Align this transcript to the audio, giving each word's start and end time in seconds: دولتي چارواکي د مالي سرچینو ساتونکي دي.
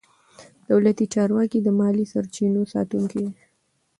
دولتي 0.69 1.05
چارواکي 1.13 1.59
د 1.63 1.67
مالي 1.79 2.05
سرچینو 2.13 2.61
ساتونکي 2.73 3.19
دي. 3.25 3.29